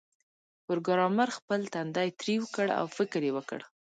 [0.65, 3.59] پروګرامر خپل تندی ترېو کړ او فکر یې وکړ